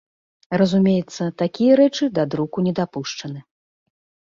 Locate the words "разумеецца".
0.61-1.23